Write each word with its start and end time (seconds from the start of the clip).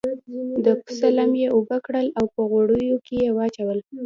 د 0.65 0.67
پسه 0.83 1.07
لم 1.17 1.31
یې 1.41 1.47
اوبه 1.55 1.77
کړل 1.85 2.07
او 2.17 2.25
په 2.33 2.41
غوړیو 2.49 2.97
کې 3.05 3.15
یې 3.23 3.29
واچول. 3.37 3.79